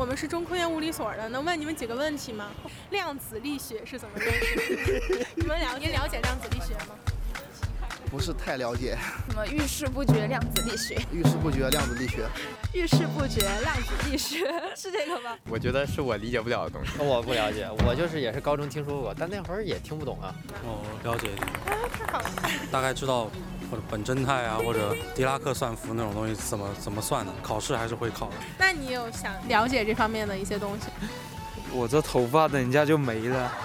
[0.00, 2.46] 我们是中科院物理所的，能问你们几个问题吗？
[2.88, 5.26] 量子力学是怎么认识的？
[5.36, 6.94] 你们了您了解量子力学吗？
[8.10, 8.96] 不是太了解。
[9.28, 10.98] 什么遇事不决量子力学？
[11.12, 12.26] 遇事不决量子力学？
[12.72, 15.36] 遇事不决量子力学是这个吗？
[15.50, 16.92] 我觉得是我理解不了的东西。
[16.98, 20.34] 我不了解，我就是也是高中听说过，但那会儿也听不懂啊。
[20.64, 21.46] 哦，了解一点。
[21.46, 22.30] 啊，太好了。
[22.72, 23.30] 大概知道
[23.70, 28.34] 或者本真态啊，或者狄拉克算符那种东西怎么怎么算的，考试还是会考的。
[28.58, 30.88] 那你有想了解这方面的一些东西？
[31.72, 33.52] 我这头发等一下就没了。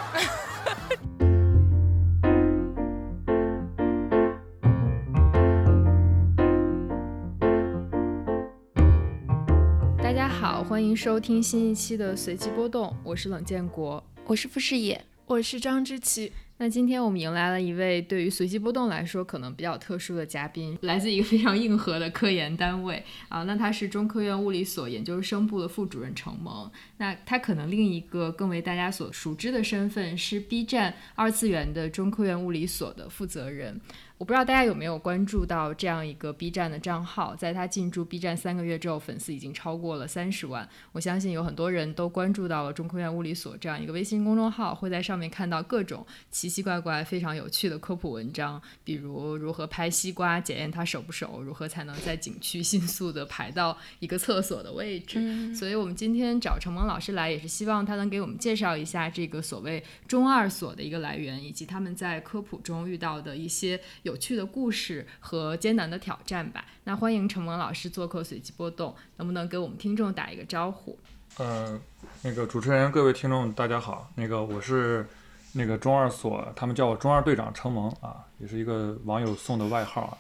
[9.98, 16.32] 大家好，欢迎收听新一期的随机波动，我是冷建国，我是傅世野，我是张之琪。
[16.58, 23.44] 那今天我们迎来了一位对于随机波动来说可能比较特殊的嘉宾，来自一个非常硬核的科研单位啊。
[23.44, 26.72] 那他是中科院物理所研究生部的副主任程萌。
[26.96, 33.82] 那他可能另一个更为大家所熟知的身份是 B 站二次元的中科院物理所的负责人。
[34.18, 40.68] 我不知道大家有没有关注到这样一个 B 站的账号，在他进驻 B 站三个月之后，粉丝已经超过了三十万。
[40.94, 55.20] 我相信有很多人都关注到了中科院物理所这样一个微信公众号，会在上面看到各种奇奇怪怪、非常有趣的科普文章，比如如何拍西瓜检验它熟不熟，如何才能在景区迅速的排到一个厕所的位置。
[55.20, 63.78] 嗯、所以我们今天找程蒙老师来，也是希望他能给我们介绍一下这个所谓中二所的一个来源，以及他们在科普中遇到的一些。
[64.06, 66.64] 有趣的故事和艰难的挑战吧。
[66.84, 70.98] 那欢迎程蒙老师做客随机波动，能不能给我们听众打一个招呼？
[71.38, 71.80] 呃，
[72.22, 74.12] 那个主持人，各位听众，大家好。
[74.14, 75.08] 那个我是
[75.54, 80.18] 那个中二所，他们叫我中二队长程蒙啊，也是一个网友送的外号啊。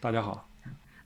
[0.00, 0.47] 大家好。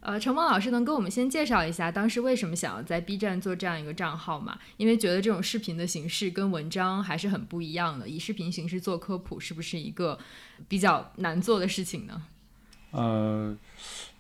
[0.03, 4.59] 呃，程萌老师能跟我们先介绍一下当时为什么想要在 B 站做这样一个账号吗？
[4.77, 10.19] 因为觉得这种视频的形式跟文章还是很不一样的，以视频形式做科普是不是一个
[10.67, 12.21] 比较难做的事情呢？
[12.91, 13.57] 呃，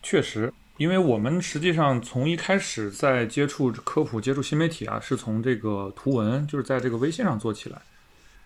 [0.04, 7.82] 确实，因为我们实际上从一开始在接触科普、接触新媒体啊，是从这个图文，就是在这个微信上做起来。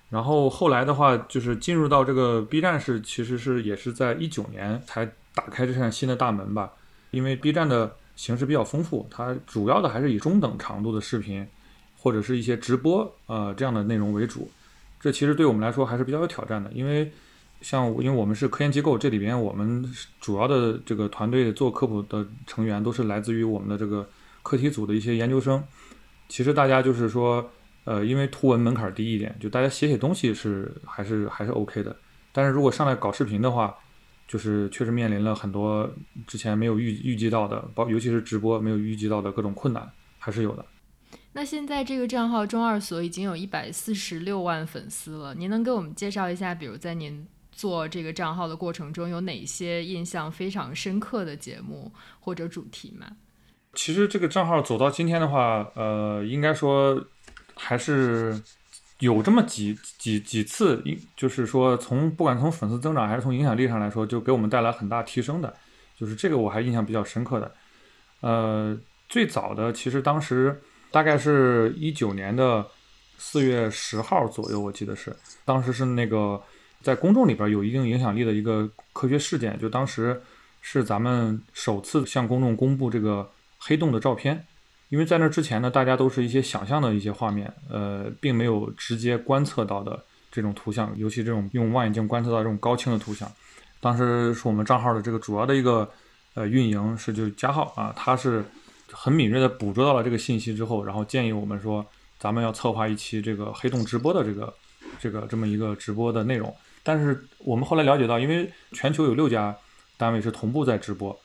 [0.08, 5.04] 然后后来的话，就是进入到这个 B 站是，其实是也是在一九年才
[5.34, 6.72] 打开这扇新的大门吧。
[7.10, 11.46] 因为 B 站的形式比较丰富，它主要的还是以中等长度的视频
[11.96, 14.50] 或者是一些直播呃这样的内容为主。
[15.00, 17.10] 这其实对我们来说还是比较有挑战的，因为。
[17.62, 19.82] 像因为我们是科研机构，这里边我们
[20.20, 24.06] 主要的这个团队做科普的成员都是来自于我们的这个
[24.42, 25.64] 课题组的一些研究生。
[26.28, 27.50] 其实大家就是说，
[27.84, 31.96] 呃，因为图文门槛低一点，就大家写写东西是还是还是 OK 的。
[32.30, 33.74] 但是如果上来搞视频的话，
[34.26, 35.90] 就是确实面临了很多
[36.26, 40.64] 之前没有预预计到的，包尤其是直播没有预计到的各种困难，还是有的。
[41.32, 53.06] 那现在这个账号中二所已经有一百四十六万粉丝了，您能给我们介绍一下，比如在您做这个账号的过程中，有哪些印象非常深刻的节目或者主题吗？
[53.74, 57.06] 其实这个账号走到今天的话，呃，应该说
[57.54, 58.42] 还是
[58.98, 60.82] 有这么几几几次，
[61.16, 65.54] 就是说从不管从粉丝增长还是从影响力上来说，就给我们带来很大提升的。
[65.98, 67.52] 就是这个我还印象比较深刻的。
[68.20, 68.76] 呃，
[69.08, 72.66] 最早的其实当时大概是一九年的
[73.18, 75.14] 四月十号左右，我记得是
[75.44, 76.42] 当时是那个。
[76.82, 80.22] 在公众里边有一定影响力的一个科学事件，就当时
[80.60, 83.28] 是咱们首次向公众公布这个
[83.58, 84.46] 黑洞的照片，
[84.88, 93.30] 因为在那之前呢，大家都是一些想象的一些画面，呃，并没有直接观测到的这种图像，尤其这种用望远镜观测到这种高清的图像。
[93.80, 95.88] 当时是我们账号的这个主要的一个
[96.34, 98.44] 呃运营是就是加号啊，他是
[98.90, 101.84] 很敏锐的捕捉到了这个信息之后，然后建议我们说，
[102.18, 104.54] 咱们要策划一期这个黑洞直播的这个
[104.98, 106.54] 这个这么一个直播的内容。
[106.82, 109.54] 但是我们后来了解到，因为全球有六家
[109.96, 111.16] 单位是同步在直播，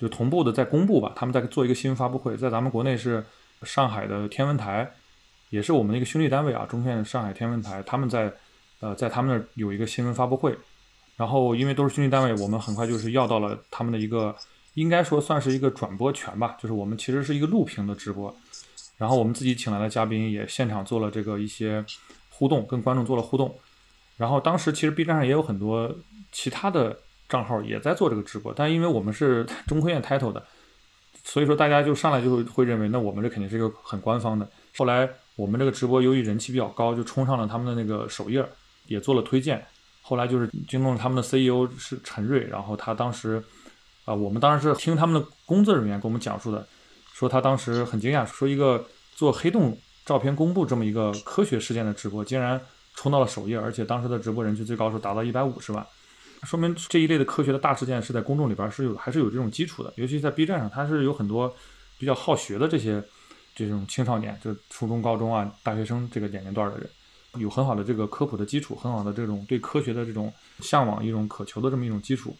[0.00, 3.22] 就同步的在公布吧，他们在做一个新闻发布会，在咱们国内是
[3.64, 4.90] 上海的天文台，
[5.50, 8.32] 也是我们的一个兄弟单位啊，中科院上海天文台，他们在
[8.80, 10.56] 呃在他们那儿有一个新闻发布会，
[11.18, 14.34] 然后因为都是兄弟单位，我们很快就是要到了他们的一个，
[14.72, 18.34] 应该说算是一个转播权吧，就是我们其实是一个录屏的直播，
[18.96, 21.84] 然后我们自己请来的嘉宾也现场做了这个一些
[22.30, 23.54] 互动，跟观众做了互动。
[24.16, 25.94] 然后当时其实 B 站上也有很多
[26.32, 26.98] 其他的
[27.30, 30.44] 账号也在做这个直播，但因为我们是 中科院 title 的，
[31.24, 34.46] 所以说大家就上来就会认为，那我们这肯定是一个很官方的。
[34.76, 38.44] 后来我们这个直播由于人气比较高，就冲上了他们的那个首页，
[38.86, 39.64] 也做了推荐。
[40.02, 43.40] 后来就是惊动了他们的 CEO 是陈瑞，然后他当时
[44.04, 46.66] 啊，我们当时是听他们的工作人员给我们讲述的，
[47.12, 48.84] 说他当时很惊讶，说一个
[49.14, 52.60] 做黑洞照片公布这么一个科学事件的直播，竟然
[52.96, 55.86] 冲到了首页，而且当时的直播人气最高是达到一百五十万，
[56.42, 61.54] 说明这一类的科学的大事件是在公众里边是有还是有这种基础的，尤其在 B 站上，它是有很多
[61.98, 63.02] 比较好学的这些
[63.54, 66.88] 这种青少年，就初中、高中啊、大学生这个年龄段的人，
[67.34, 72.34] 有很好的这个科普的基础，很好的这种对科学的这种向往、一种渴求的这么一种基础。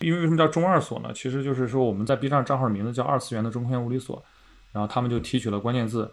[0.00, 1.12] 因为为什么叫中二所呢？
[1.14, 4.20] 其实就是说我们在 B 站账号名字叫二次元的中科院物理所，
[4.72, 6.10] 然后他们就提取了关键字，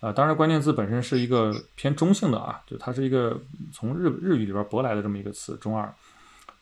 [0.00, 3.40] 呃，当然关键字本身是一个偏中性的啊，就它是一个
[3.72, 5.94] 从日日语里边舶来的这么一个词，中二，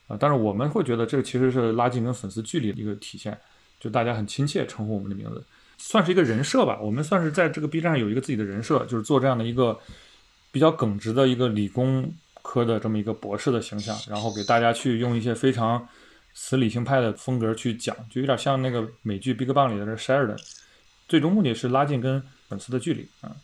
[0.07, 3.39] 啊，但是我们会觉得这其实是拉近跟粉丝距离的一个体现，
[3.79, 5.45] 就大家很亲切称呼我们的名字，
[5.79, 6.79] 算是一个人设吧。
[6.81, 9.79] 我们算是在这个 B 站上有一个自己的人设，就是做这样的一个
[10.51, 12.13] 比较耿直的一个理工
[12.43, 15.87] 科的这么一个博士的形象，然后给大家去用一些非常。
[16.39, 20.37] 死理性派的风格去讲，就有点像那个美剧《Big Bang》里的 Sheldon，
[21.09, 23.35] 最终目的是拉近跟粉丝的距离啊。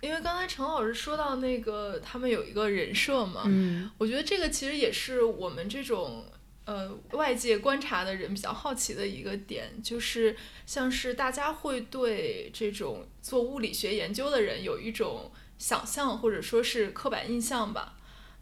[0.00, 6.26] 因为刚才陈老师说到那个他们有一个人设嘛，嗯，我觉得这个其实也是我们这种
[6.64, 17.94] 呃外界观察的人比较好奇的一个点，就是像是大家会对这种做物理学研究的人有一种想象或者说是刻板印象吧。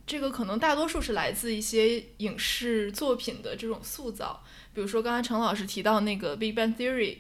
[0.07, 7.15] 这个可能大多数是来自一些影视作品的这种塑造，比如说刚才陈老师提到那个《Big Bang Theory》，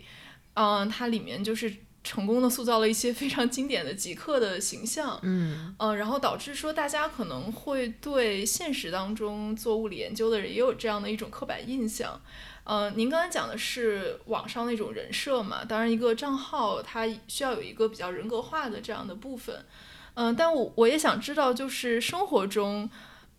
[0.53, 12.21] 嗯，它里面就是成功的塑造了一些非常经典的极客的形象，嗯，呃，然后导致说大家可能会对现实当中做物理研究的人也有这样的一种刻板印象，
[12.65, 19.65] 呃，您刚才讲的是网上那种人设嘛，当然一个账号它需要有一个比较人格化的这样的部分。
[20.12, 22.89] 嗯，但我我也想知道，就是生活中，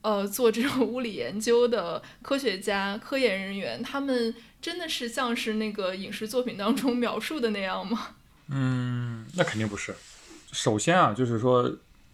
[0.02, 8.16] 呃，做这种物理研究的科学家、科研人员，他们真的是像是那个影视作品当中描述的那样吗？
[8.50, 9.96] 嗯，那肯定不是。
[10.52, 11.70] 首先啊，就是说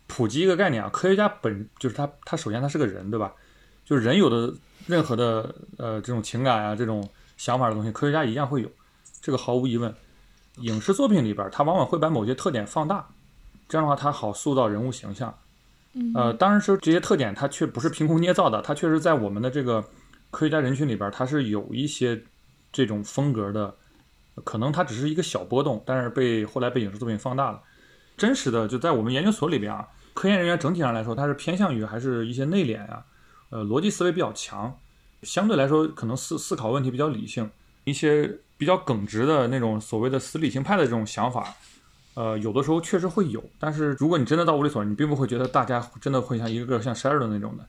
[0.08, 3.34] 普及一个概念啊，科学家本就是他，他首先他是个人，对吧？
[3.86, 4.54] 就是人有的
[4.88, 7.08] 任何的呃这种情感啊、这种
[7.38, 8.72] 想法的东西，科学家一样会有，
[9.22, 9.94] 这个毫无疑问。
[10.58, 13.08] 影视作品里边，他往往会把某些特点放大。
[13.70, 15.38] 这样的话，他好塑造人物形象。
[16.16, 19.82] 呃，当然说这些特点，它却不是凭空捏造的，它确实在我们的这个
[20.30, 22.22] 科学家人群里边，它是有一些
[22.72, 23.76] 这种风格的。
[24.44, 27.62] 可能它只是一个小波动，但是被后来被影视作品放大了。
[28.18, 33.04] 真实的就在我们研究所里边啊，科研人员整体上来说，他是偏向于还是一些内敛呀，
[33.50, 34.78] 呃，逻辑思维比较强，
[35.24, 37.50] 相对来说可能思思考问题比较理性，
[37.84, 41.56] 一些比较耿直的那种所谓的死理性派的这种想法。
[42.14, 47.66] 呃，有的时候确实会有，但是如果你真的到物理所，你并不会觉得大家真的会像一个个像 Sheldon 那种的。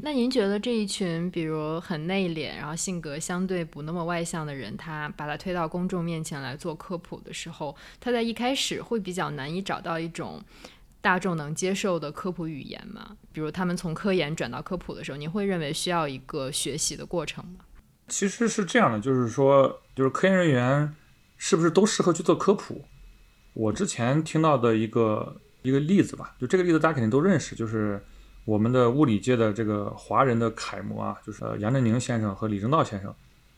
[0.00, 10.42] 那您觉得这一群，比如很内敛，然后性格相对不那么外向的人，他把他推到公众面前来做科普的时候，他在一开始会比较难以找到一种
[11.00, 13.16] 大众能接受的科普语言吗？
[13.32, 17.64] 比如他们从科研转到科普的时候，您会认为需要一个学习的过程吗？
[18.08, 20.94] 其实是这样的，就是说，就是科研人员
[21.36, 22.84] 是不是都适合去做科普？
[23.52, 28.02] 我之前听到的一个一个例子吧，就这个例子大家肯定都认识，就是
[28.44, 33.14] 我们的物理界的这个华人的楷模啊，就是杨振宁先生和李政道先生，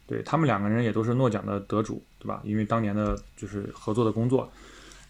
[0.06, 2.40] 对他们两个人也都是诺奖的得主，对吧？
[2.44, 4.50] 因为当年的就是合作的工作，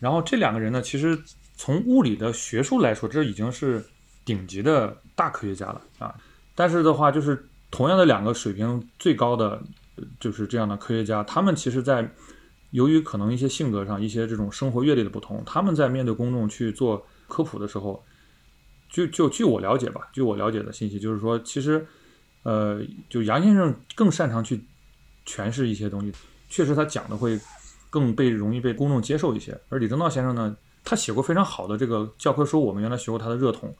[0.01, 1.19] 然后这两个人呢，其实
[1.57, 3.85] 从物理的学术来说，这已经是
[4.25, 6.15] 顶级的大科学家了啊。
[6.55, 9.61] 但是的话，就是同样的两个水平最高的，
[10.19, 12.09] 就是这样的科学家，他们其实在。
[12.73, 18.05] 由于可能一些性格上、一些这种生活阅历的不同，他们在面对公众去做科普的时候，
[18.97, 21.87] 就就据我了解吧，据我了解的信息就是说，其实，
[22.45, 24.59] 呃，就杨先生更擅长去
[25.27, 26.11] 诠释一些东西，
[26.49, 27.39] 确实他讲的会
[27.91, 29.55] 更被容易被公众接受一些。
[29.69, 33.77] 而李政道先生呢，他写过非常好的这个教科书，我们原来学过他的热统，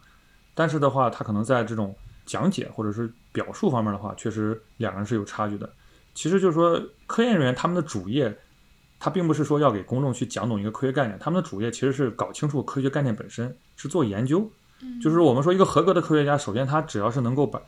[0.55, 1.97] 但是的话，他可能在这种
[2.27, 5.73] 讲解或者是表述方面的话，确实两个人是有差距的。
[6.13, 8.37] 其实就是说，科研人员他们的主业。
[8.99, 14.51] 他并不是说要给公众去讲懂一个科学概念，他们的主业其实是搞清楚科学概念本身，是做研究。
[15.03, 17.61] 就是我们说一个合格的科学家，首先他只要是能够把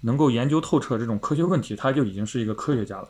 [0.00, 3.08] 能够研究透彻这种科学问题，他就已经是一个科学家了。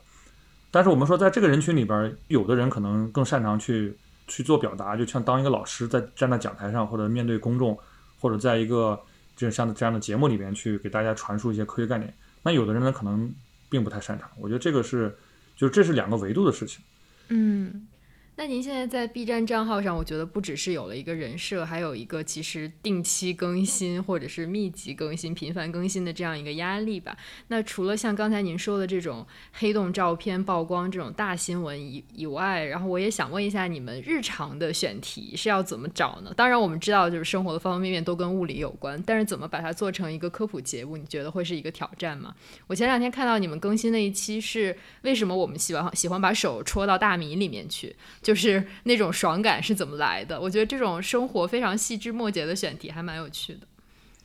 [0.71, 3.97] 但是我们说在这个人群里边，有的人可能更擅长去
[4.27, 7.79] 去做表达，就像当一个老师在站在讲台上，或者面对公众，
[8.21, 9.01] 或者在一个
[9.37, 12.13] 这像这样的节目里边去给大家传输一些科学概念。
[12.43, 13.33] 那有的人呢，可能
[13.71, 14.29] 并不太擅长。
[14.37, 15.17] 我觉得这个是，
[15.57, 16.83] 就是这是两个维度的事情。
[17.29, 17.87] 嗯，
[18.37, 27.17] 那您现在在 B 站账号上，我觉得不只是有了一个人设，还有一个其实定期更新或者是密集更新、频繁更新的这样一个压力吧。
[27.47, 36.33] 那除了像刚才您说的这种黑洞照片曝光这种大新闻以以外，然后我也想问一下，你们日常的选题是要怎么找呢？
[36.37, 42.35] 当然我们知道，就是生活的方方面面都跟物理有关，但是怎么把它做成一个科普节目，你觉得会是一个挑战吗？
[42.67, 47.95] 我前两天看到你们更新的一期是为什么我们喜欢喜欢把手戳到大米里面去。
[48.25, 50.41] 就是那种爽感是怎么来的？
[50.41, 53.61] 我觉得这种生活非常细枝末节的选题还蛮有趣的。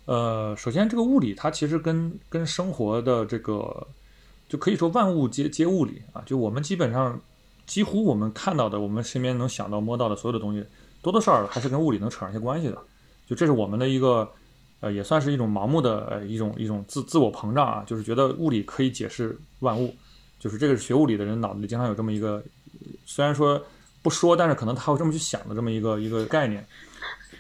[0.06, 3.86] 呃，首先这个物理它其实跟跟生活的这个
[4.48, 7.22] 就可以说万物皆皆物理啊，就我们基本上
[7.68, 10.66] 几乎我们看到的，我们身边能想到摸到的所有的东西，
[11.02, 12.78] 多多少少还是跟物理能扯上一些关系的。
[13.28, 14.28] 就这是我们的一个
[14.80, 19.94] 呃，也算是一种盲目的呃一种一种自自我膨胀啊，就是觉得物理可以解释万物，
[20.40, 22.42] 就是这个是学物理的人脑子里经常有这么一个，
[23.06, 23.62] 虽然说。
[24.02, 26.66] 不说，但是可能他会这么去想的这么一个一个概念，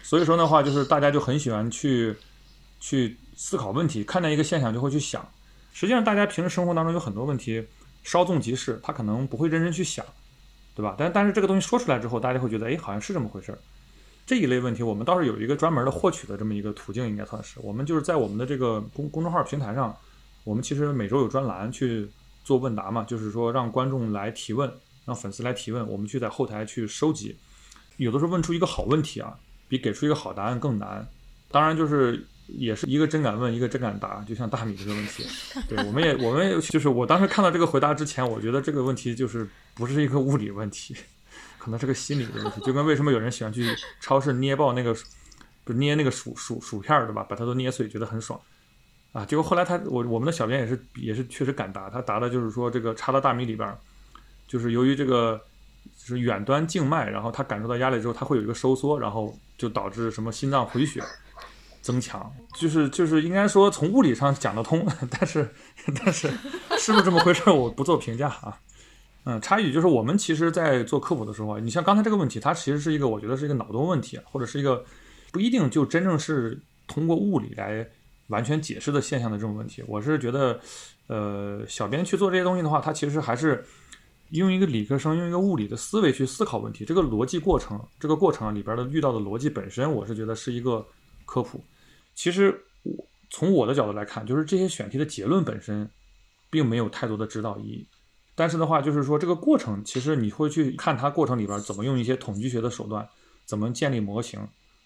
[0.03, 2.15] 所以说的话，就是大家就很喜欢去
[2.79, 5.25] 去思考问题，看待一个现象就会去想。
[5.71, 7.65] 实际上，大家平时生活当中有很多问题
[8.03, 10.05] 稍纵即逝，他可能不会认真去想，
[10.75, 10.95] 对吧？
[10.97, 13.59] 但但是这个东西说出来之后，大家会觉得，哎，好像是这么回事儿。
[14.25, 19.95] 这一类问题，我们倒是有一个专门的获取的这么一个途径，应该算是我们就是在我们的这个公公众号平台上，
[20.43, 22.09] 我们其实每周有专栏去
[22.43, 24.71] 做问答嘛，就是说让观众来提问。
[25.05, 27.35] 让粉丝来提问，我们去在后台去收集。
[27.97, 29.37] 有的时候问出一个好问题啊，
[29.67, 31.05] 比给出一个好答案更难。
[31.51, 34.23] 当然，就是也是一个真敢问，一个真敢答。
[34.27, 35.25] 就像大米这个问题，
[35.67, 40.95] 对，我们也我们就是我当时看到这个回答之前，我觉得这个问题就是不是一个物理问题，
[41.57, 42.61] 可能是个心理的问题。
[42.61, 43.67] 就跟为什么有人喜欢去
[43.99, 44.93] 超市捏爆那个，
[45.63, 47.23] 不是捏那个薯薯薯片儿对吧？
[47.23, 48.39] 把它都捏碎，觉得很爽
[49.11, 49.25] 啊。
[49.25, 53.75] 结果后来他我我们的小编也是也是确实敢答，他答的就是说这个插到大米里边。
[54.49, 55.39] 就是由于这个
[55.95, 60.99] 就是远端静脉，然后它感受到压力之后，它会有一个收缩，然后就导致什么心脏回血
[61.83, 62.29] 增强。
[62.55, 65.47] 就是就是应该说从物理上讲得通， 但是
[66.03, 66.27] 但是
[66.79, 68.57] 是不是这么回事，我不做评价啊。
[69.25, 74.83] 嗯，插一句，就是我们其实，在做科普的时候，你像刚才这个问题，它其实是一个我觉得是一个脑洞问题，或者是一个
[75.31, 77.87] 不一定就真正是通过物理来
[78.27, 79.83] 完全解释的现象的这种问题。
[79.87, 80.59] 我是觉得，
[81.05, 83.63] 呃，小编去做这些东西的话，他其实还是。
[84.29, 90.85] 用一个理科生用一个物理的思维去思考问题，这个逻辑过程，这个过程里边的遇到的逻辑本身，我是觉得是一个
[91.25, 91.63] 科普。
[92.13, 95.89] 其实我从我的角度来看，就是这些选题的结论本身，
[96.49, 97.87] 并没有太多的指导意义。
[98.35, 103.07] 但是的话，就是说这个过程，其实你会去看它过程里边怎么用一些统计学的手段，
[103.45, 104.39] 怎么建立模型，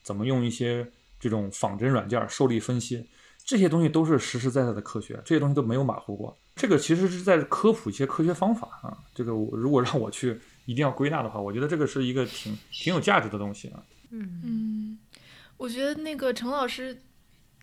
[0.03, 3.05] 怎么用一些这种仿真软件受力分析。
[3.45, 6.37] 这些东西都是实实在在的科学，这些东西都没有马虎过。
[6.55, 8.97] 这个其实是在科普一些科学方法啊。
[9.13, 13.83] 这个我如果让我去一定要归纳的话，我觉得这个是一个挺挺有价值的东西啊。
[14.11, 14.99] 嗯嗯，
[15.57, 17.01] 我觉得那个陈老师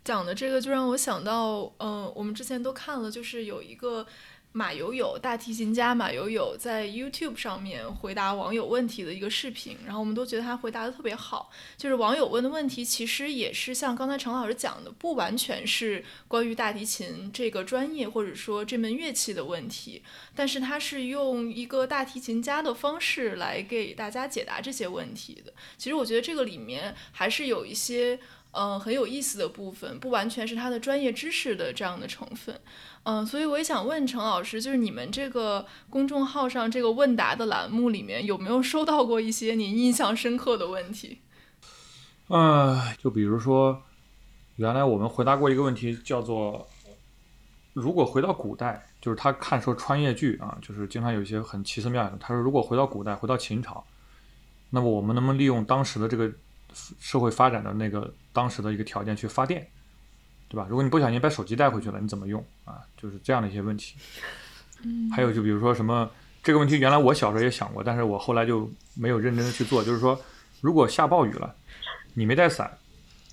[0.05, 4.07] 讲的这个就让我想到，嗯，我们之前都看了，就是有一个。
[4.53, 11.53] 马友友，大提琴家马友友在 YouTube 上面回答网友问题的一个视频，然后我们都觉得他回答的特别好。
[11.77, 20.03] 就是网友问的问题，其实也是像刚才陈老师讲的，不完全是关于大提琴这个专业或者说这门乐器的问题，
[20.35, 25.53] 但是他是用一个大提琴家的方式来给大家解答这些问题的。
[25.79, 28.19] 其实我觉得这个里面还是有一些
[28.53, 32.61] 嗯很有意思的部分，不完全是他的专业知识的这样的成分。
[33.05, 41.21] 嗯，所以我也想问陈老师，就是你们这个公众号上这个问答的栏目里面，有没有收到过一些您印象深刻的问题？
[42.29, 43.83] 呃，就比如说，
[44.57, 46.69] 原来我们回答过一个问题，叫做
[47.73, 52.19] “如果回到古代”，就是他看说穿越剧啊，就是经常有一些很奇思妙想。
[52.19, 53.83] 他说，如果回到古代，回到秦朝，
[54.69, 56.31] 那么我们能不能利用当时的这个
[57.01, 59.67] 社会发展的那个当时的一个条件去发电？
[60.49, 60.67] 对吧？
[60.69, 62.81] 如果你不小心把手机带回去了，你怎么用啊？
[63.01, 63.95] 就是这样的一些问题。
[65.15, 66.11] 还有就比如说什么
[66.43, 69.85] 这个问题，原来我小时候也想过，但是我后来就没有认真的去做。
[69.85, 70.21] 就是说，
[70.61, 71.55] 如果下暴雨了，
[72.15, 72.77] 你没带伞，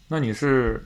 [0.07, 0.85] 那你是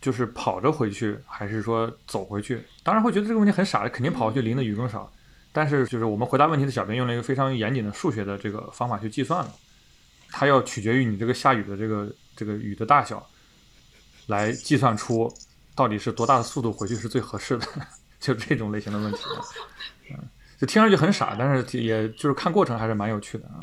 [0.00, 2.62] 就是跑着回去，还是说走回去？
[2.82, 5.12] 当然会觉得这个问题很傻，肯定跑回去淋的雨更少。
[5.52, 9.52] 但是就是我们回答问题的小编用了一个非常严谨的数学的这个方法去计算了，
[10.30, 13.26] 它要取决于你这个下雨的这个这个雨的大小，
[14.26, 15.32] 来计算出。
[15.74, 17.66] 到底是多大的速度回去是最合适的？
[18.18, 19.18] 就这种类型的问题，
[20.10, 20.16] 嗯，
[20.58, 23.60] 就听上去很傻，但是也就是看过程还是蛮有趣的啊。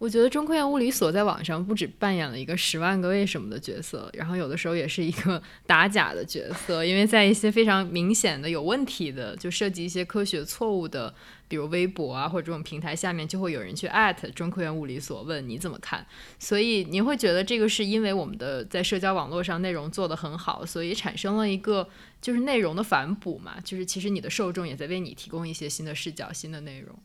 [0.00, 11.14] 我觉得中科院物理所在网上不止扮演了一个十万个为什么的角色，然后有的时候也是一个 打假的角色，因为在一些非常明显的有问题的，就涉及一些科学错误的，
[11.48, 16.06] 比如微博啊或者这种平台下面，就会有人去艾特中科院物理所问你怎么看。
[16.38, 21.86] 所以您会觉得这个是因为我们的在社交网络上内容做得很好，所以产生了一个
[22.22, 23.60] 就是内容的反哺嘛？
[23.62, 26.98] 就是其实你的受众也在为你提供一些新的视角、新的内容。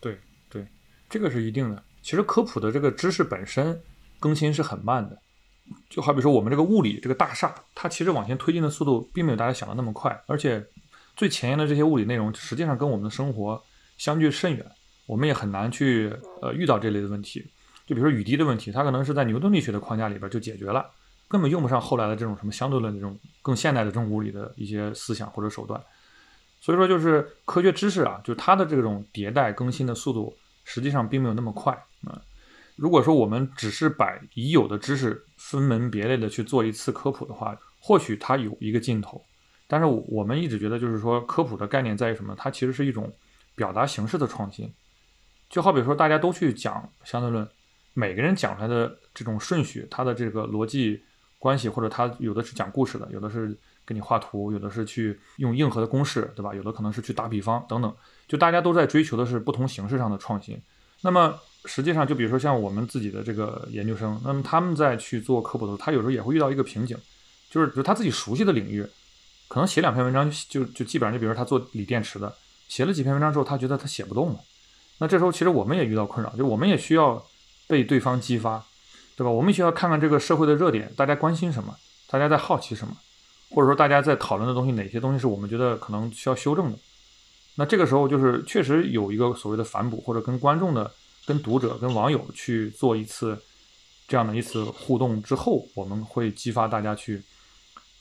[0.00, 0.18] 对
[0.50, 0.66] 对，
[1.08, 1.82] 这个是一定的。
[2.06, 3.76] 其实科普的这个知识本身
[4.20, 5.18] 更新是很慢的，
[5.90, 10.64] 就好比说我们这个物理这个大厦，它其实往前推进的速度并没有大家想的那么快，而且
[11.16, 13.60] 最前沿的这些物理内容实际上跟我们的生活
[13.98, 14.64] 相距甚远，
[15.08, 17.44] 我们也很难去呃遇到这类的问题。
[17.88, 20.88] 就比如说雨滴的问题，它可能是在牛顿力学的框架里边就解决了，
[21.26, 25.82] 根本用不上后来的这种什么相对论这种更现代的这种物理的一些思想或者手段。
[26.60, 30.32] 所以说，就是科学知识啊，就它的这种迭代更新的速度。
[30.66, 31.72] 实际上并没有那么快
[32.04, 32.20] 啊。
[32.76, 39.24] 如果说我们只是把已有的知识分门别类的去做一次科普的话，或许它有一个尽头。
[39.66, 42.34] 但是我们一直觉得，就是说科普的概念在于什么？
[42.36, 43.10] 它其实是一种
[43.54, 44.70] 表达形式的创新。
[45.48, 47.48] 就好比说，大家都去讲相对论，
[47.94, 51.00] 每个人讲出来的这种顺序，它的这个逻辑
[51.38, 56.54] 关系，或者他有的是讲故事的，有的是给你画图，有的是去用硬核的公式，对吧？
[56.54, 57.96] 有的可能是去打比方等等。
[58.28, 60.60] 就大家都在追求的是不同形式上的创新，
[61.02, 66.96] 那么实际上就比如说像我们自己的这个研究生，那么他们在去做科普的时候，他有时候也会遇到一个瓶颈，
[67.50, 68.86] 就是就他自己熟悉的领域，
[69.48, 72.34] 可能写两篇文章就就基本上就比如说他做锂电池的，
[72.68, 74.40] 写了几篇文章之后，他觉得他写不动了，
[74.98, 77.24] 那这时候其实我们也遇到困扰，就我们也需要
[77.66, 78.64] 被对方激发，
[79.16, 79.30] 对吧？
[79.30, 81.76] 我们需要看看这个社会的热点，大家关心什么，
[82.08, 82.96] 大家在好奇什么，
[83.50, 86.78] 或者说大家在讨论的东西，哪些东西是我们觉得可能需要修正的。
[87.56, 90.90] 那这个时候就是确实有一个所谓的反哺，或者跟观众的、
[91.26, 93.36] 跟读者、跟网友去做一次
[94.06, 97.20] 这样的一次互动之后，我们会激发大家去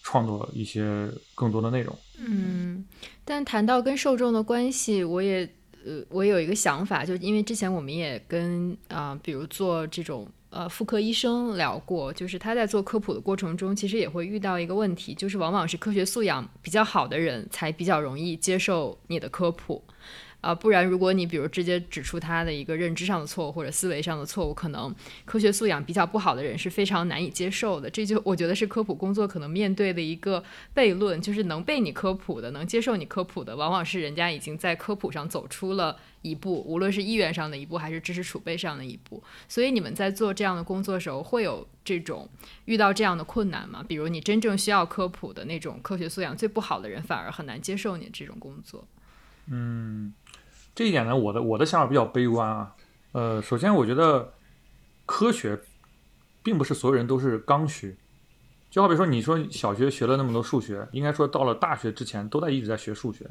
[0.04, 1.98] 创作一些更多的内容。
[2.20, 2.86] 嗯，
[3.24, 5.50] 但谈到跟受众的关系，我也
[5.86, 10.28] 呃，我有一个想法，就因为之前我们也跟啊，比如做这种。
[10.56, 19.84] 呃，妇科医生聊过，就是他在做科普的过程中，其实也会遇到一个问题，就是往往是科学素养比较好的人才比较容易接受你的科普。
[20.46, 24.94] 啊，不然如果你比如直接指出他的一个认知上的错误或者思维上的错误，可能
[25.26, 27.90] 科学素养比较不好的人是非常难以接受的。
[27.90, 30.44] 这就我觉得是科普工作可能面对的一个
[30.76, 39.24] 悖论，就是能被你科普的、能接受你科普的，往往是人家已经在科普上走出了一步，无论是意愿上的一步还是知识储备上的一步。
[39.50, 42.30] 所以你们在做这样的工作的时候，会有这种
[42.66, 43.84] 遇到这样的困难吗？
[43.88, 48.88] 比如你真正需要科普的那种科学素养最不好的人，反而很难接受你这种工作。
[49.48, 50.14] 嗯。
[50.76, 52.76] 这一点呢，我的我的想法比较悲观啊。
[53.14, 54.34] 呃，首先我觉得
[55.06, 55.58] 科学
[56.44, 57.96] 并不是所有人都是刚需。
[58.70, 63.26] 就好比说，你说小学学了那么多数学，应该说到了大学之前都在一直在学数学。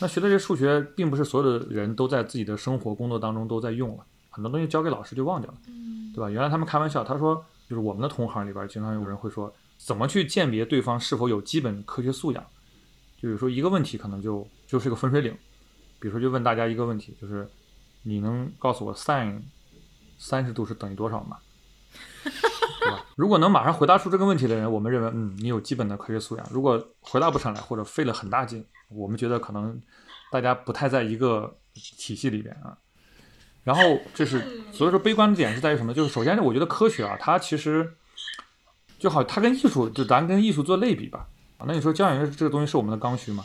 [0.00, 5.56] 那学的这些数学，并不是所有的人都在自己的生活工作当中都在用了，很多东西交给老师就忘掉了，
[6.14, 6.28] 对吧？
[6.28, 12.44] 原来他们开玩笑，他说就是我们的同行里边经常有人会说，怎么去鉴别对方是否有基本科学素养？
[13.22, 15.34] 就有时候一个问题可能就就是个分水岭。
[15.98, 17.48] 比如说，就问大家一个问题，就是
[18.02, 19.42] 你能告诉我 sin
[20.18, 21.38] 三十度是等于多少吗？
[22.80, 23.04] 对吧？
[23.16, 26.46] 如果能马上回答出这个问题的人，我们认为，嗯，你有基本的科学素养。
[26.50, 29.80] 如果回答不上来，或者费了很大劲，我们觉得可能
[30.30, 32.76] 大家不太在一个体系里边啊。
[33.62, 35.94] 然后这是， 所以说悲观的点是在于什么？
[35.94, 37.94] 就是首先是，我觉得科学啊，它其实
[38.98, 41.28] 就好，它跟艺术，就咱跟艺术做类比吧。
[41.56, 43.44] 啊，那你说交响乐这个东西是我们的刚需吗？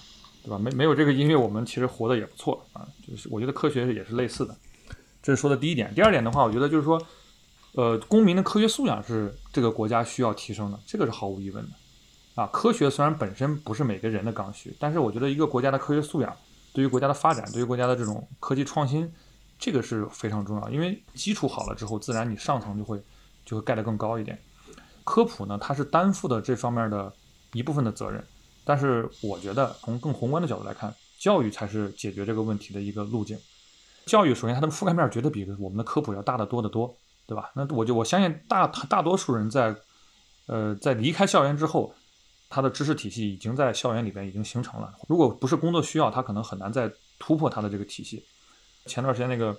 [0.49, 0.57] 对吧？
[0.57, 2.88] 没没有这个音乐，我们其实活得也不错啊。
[3.07, 4.57] 就是我觉得科学也是类似的，
[5.21, 5.93] 这是说的第一点。
[5.93, 6.99] 第二点的话，我觉得就是说，
[7.73, 11.69] 呃，公民的科学素养是这个国家需要提升的，这个是毫无疑问的。
[12.33, 16.35] 啊，科学虽然本身不是每个人的刚需，但是我觉得一个国家的科学素养
[16.73, 19.07] 对于国家的发展，对于国家的这种科技创新，
[19.59, 20.67] 这个是非常重要。
[20.71, 22.99] 因为基础好了之后，自然你上层就会
[23.45, 24.39] 就会盖得更高一点。
[25.03, 27.13] 科普呢，它是担负的这方面的
[27.53, 28.25] 一部分的责任。
[28.69, 33.36] 但是我觉得，从更宏观的角度来看，教育才是解决这个问题的一个路径。
[34.05, 37.49] 教育首先它的覆盖面绝对比我们的科普要大得多得多，对吧？
[37.55, 39.75] 那我就我相信大大多数人在，
[40.45, 41.91] 呃，在离开校园之后，
[42.47, 44.93] 他的知识体系已经在校园里边已经形成了。
[45.08, 48.23] 如果不是工作需要，他可能很难再突破他的这个体系。
[48.86, 49.58] 前段时间那个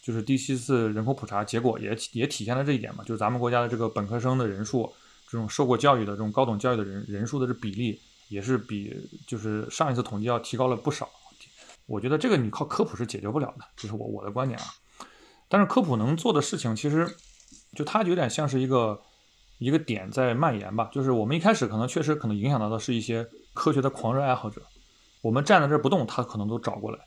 [0.00, 4.92] 就是第七次人口普查结果也也体现了这一点嘛，就是咱们国家的这个本科生的人数，
[5.28, 8.00] 这种受过教育的这种高等教育的人人数的这比例。
[8.28, 11.08] 也是比就是上一次统计要提高了不少，
[11.86, 14.66] 我觉得这个你靠科普是解决不了的，这是我我的观点啊。
[15.48, 17.06] 但是科普能做的事情，其实
[17.76, 19.00] 就它有点像是一个
[19.58, 20.88] 一个点在蔓延吧。
[20.92, 24.62] 就是我们一开始可能确实可能影响到的是一些科学的狂热爱好者，
[25.20, 26.98] 我们站在这儿不动，他可能都找过来。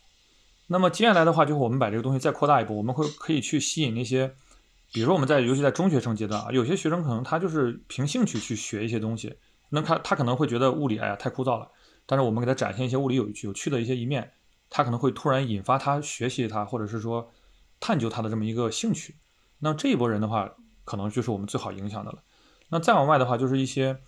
[0.68, 4.32] 那么接下来的话，就是我们把这个东西再扩大一步，我们会可以去吸引那些，
[4.92, 9.34] 比如说我们在尤其在中学生阶段啊，有些学生可能他就是凭兴趣去学一些东西，
[9.70, 11.70] 那他他可能会觉得物理哎呀太枯燥了，
[12.06, 14.32] 但是我们给他展现一些物理有有趣的一些一面，
[14.70, 17.30] 他可能会突然引发他学习他或者是说
[17.80, 19.16] 探究他的这么一个兴趣。
[19.60, 20.50] 那这一波人的话，
[20.84, 22.22] 可能就是我们最好影响的了。
[22.70, 23.98] 那再往外的话，就是一些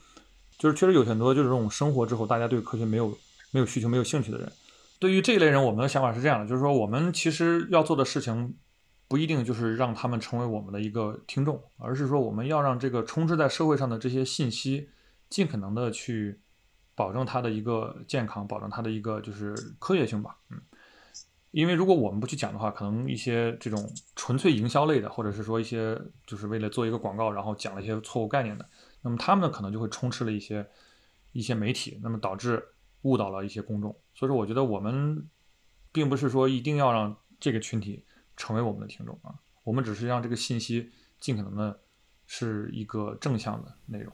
[0.58, 3.16] 就是确实有很多就是这种生活之后大家对科学没有
[3.50, 4.52] 没有需求没有兴趣的人。
[4.98, 8.54] 对于这一类人，我们的想法是这样的，就是说，我们其实要做的事情，
[9.08, 14.90] 不一定就是让他们成为我们的一个听众，而是说，我们要让这个充斥在社会上的这些信息，
[15.30, 16.38] 尽可能的去
[16.94, 20.36] 保证它的一个健康，保证它的一个就是科学性吧。
[20.50, 20.60] 嗯，
[21.52, 28.68] 因为如果我们不去讲的话，可能一些这种纯粹营销类的，或者是说一些就是为了做一个广告，然后讲了一些错误概念的，
[29.00, 30.68] 那么他们，可能就会充斥了一些
[31.32, 32.62] 一些媒体，那么导致。
[33.02, 35.26] 误导了一些公众，所以说我觉得我们
[35.90, 38.04] 并不是说一定要让这个群体
[38.36, 39.32] 成为我们的听众啊，
[39.64, 41.80] 我们只是让这个信息尽可能的
[42.26, 44.12] 是一个正向的内容。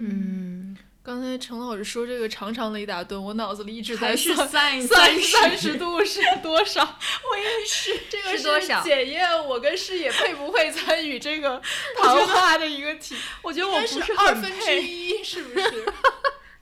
[0.00, 6.82] 嗯，刚才陈老师说这个长长的一大顿，我脑子里一直在是算三三十度是多少？
[7.30, 8.82] 我也是， 这个是多少？
[8.82, 11.60] 检验我跟师野配不配参与这个
[12.00, 13.16] 谈话的一个题。
[13.42, 15.84] 我觉得我不是二分之一，是不是？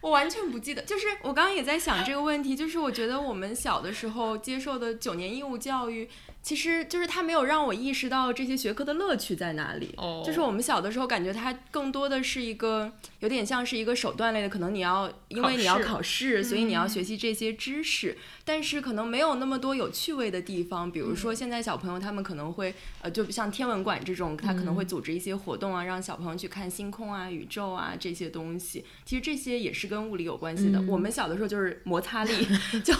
[0.00, 6.08] 我完全不记得，就是我刚刚也在想这个问题，就是我觉得我们小的时候接受的九年义务教育。
[6.46, 9.92] 其实就是他没有让我意识到这些学科的乐趣在哪里。
[9.96, 20.88] 哦，就是我们小的时候感觉它更多的是一个有点像是一个手段类的，可能你要因为你要考试，所以你要学习这些知识，但是可能没有那么多有趣味的地方。
[20.88, 28.84] 比如说现在小朋友他们可能会呃，就像天文馆这种，他可能会组织一些活动啊，让小朋友去看星空啊、宇宙啊这些东西。
[29.04, 30.80] 其实这些也是跟物理有关系的。
[30.82, 32.32] 我们小的时候就是摩擦力，
[32.84, 32.94] 就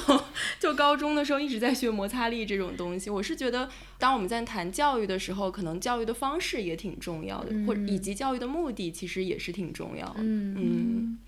[0.58, 3.08] 就高中的时候一直在学摩擦力这种东西。
[3.08, 3.35] 我是。
[3.36, 3.68] 觉得，
[3.98, 10.14] 当我们在谈教育的时候，可能教育的方式也挺重要的，或以及教育的目的其实也是挺重要的。
[10.18, 11.18] 嗯，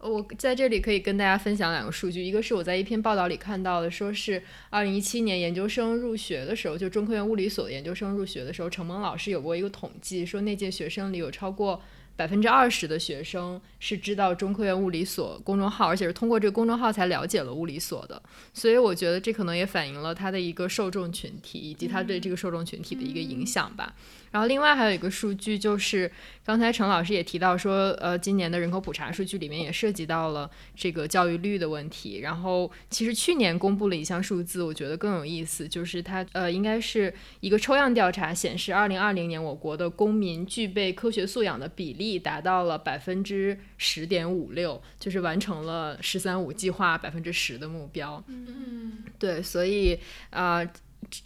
[0.00, 11.80] 我在这里可以跟大家分享两个数据，一个是我在一篇报道里看到的，说是二零一七年研究生入学的时候，就中科院物理所的研究生入学的时候，程蒙老师有过一个统计，说那届学生里有超过。
[12.16, 18.22] 百分之二十的学生是知道中科院物理所公众号，而且是通过这个公众号才了解了物理所的，
[18.52, 23.94] 所以我觉得这可能也反映了他的一个受众群体以及他对这个受众群体的一个影响吧。
[24.34, 26.10] 然后另外还有一个数据，就是
[26.44, 32.18] 刚才陈老师也提到说，呃，今年的人口普查数据里面也涉及到了这个教育率的问题。
[32.18, 48.20] 然后其实去年公布了一项数字，我觉得更有意思，就是它呃应该是一个抽样调查显示，二零二零年我国的公民具备科学素养的比例达到了百分之十点五六，就是完成了“十三五”计划百分之十的目标。
[48.26, 49.96] 嗯，对，所以
[50.30, 50.68] 啊。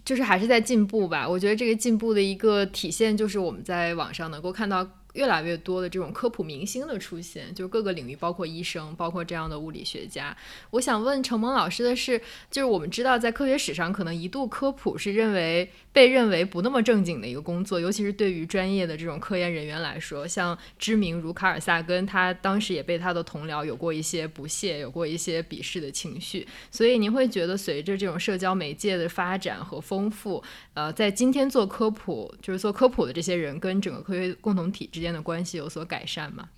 [0.05, 4.89] 就是还是在进步吧，我觉得这个进步的一个体现就是我们在网上能够看到。
[5.15, 10.37] 越来越多的这种科普明星的出现，就是各个领域，包括医生，包括这样的物理学家。
[10.71, 26.47] 我想问程蒙老师的是，就是我们知道在科学史上，可能一度科普是认为被认为不那么正经的一个工作，尤其是对于专业的这种科研人员来说，像知名如卡尔萨根，他当时也被他的同僚有过一些不屑，有过一些鄙视的情绪。
[26.71, 30.41] 所以您会觉得，随着这种社交媒介的发展和丰富，
[30.75, 35.09] 呃，在今天做科普，就是做科普的这些人跟整个科学共同体之间。
[35.13, 36.51] 的关系有所改善吗？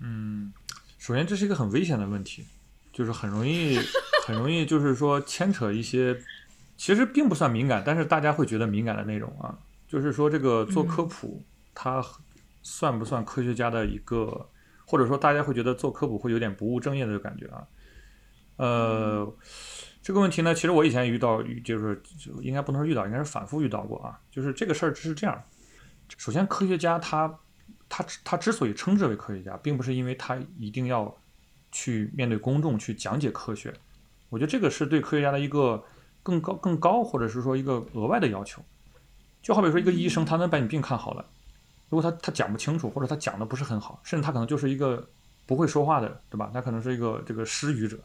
[0.00, 0.52] 嗯，
[0.98, 2.42] 首先这是一个很危险的问题，
[2.92, 3.78] 就是很容易
[4.26, 6.16] 很容易就是说牵扯一些
[6.76, 9.58] 其实并不算敏感，但是大家会觉得敏感的内容啊。
[9.86, 12.04] 就是说这个做科普，它
[12.62, 14.48] 算不算科学家的一个，
[14.86, 17.66] 或者说大家会觉得做科普会有点不务正业的感觉啊？
[18.56, 19.36] 呃，
[20.02, 24.20] 这个问题呢，其实我以前遇到，就是就应该不能说遇到，应该是反复遇到过啊。
[24.30, 25.42] 就是这个事儿是这样，
[26.16, 27.38] 首先科学家他。
[27.86, 31.14] 他他之所以称之为科学家，并不是因为他一定要
[31.70, 33.72] 去面对公众去讲解科学。
[34.30, 35.80] 我觉得这个是对科学家的一个
[36.24, 38.60] 更高更高，或者是说一个额外的要求。
[39.40, 41.24] 就好比说一个医生，他能把你病看好了，
[41.88, 45.08] 如果他他讲不清楚，或者他讲的不是很好，甚至他可能就是一个
[45.46, 46.50] 不会说话的，对吧？
[46.52, 47.96] 他可能是一个这个失语者。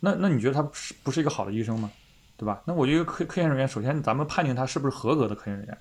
[0.00, 1.90] 那那你觉得他不是不是一个好的医生吗？
[2.38, 2.62] 对吧？
[2.64, 5.78] 那我觉得科科研人员，首先咱们判定他是不是合格的科研人员。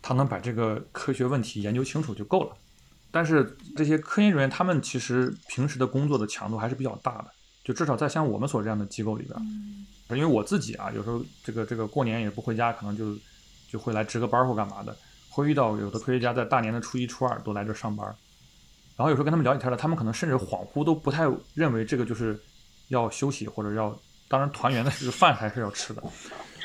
[0.00, 2.56] 他能把这个科学问题研究清楚就够了，
[3.10, 7.30] 但是这些科研人员他们其实平时的工作的强度还是比较大的，
[7.64, 9.36] 就至少在像我们所这样的机构里边，
[10.16, 13.14] 因为我自己啊，有时候这个这个过年也不回家，可能就
[13.70, 14.96] 就会来值个班或干嘛的，
[15.28, 18.06] 会遇到有的科学家在大年的初一、初二都来这上班，
[18.96, 22.40] 然后有时候跟他们聊起天了，他们可能甚至恍惚都不太认为这个就是
[22.88, 23.94] 要休息或者要，
[24.28, 26.02] 当然团圆的这个饭还是要吃的，